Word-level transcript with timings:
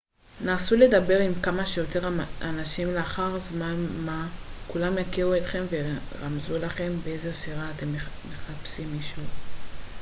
נסו 0.41 0.75
לדבר 0.75 1.19
עם 1.19 1.31
כמה 1.41 1.65
שיותר 1.65 2.09
אנשים 2.41 2.87
לאחר 2.95 3.39
זמן 3.39 3.75
מה 4.05 4.27
כולם 4.67 4.97
יכירו 4.97 5.35
אתכם 5.35 5.63
וירמזו 5.69 6.59
לכם 6.59 6.91
באיזו 7.03 7.33
סירה 7.33 7.71
מחפשים 8.31 8.91
מישהו 8.95 9.23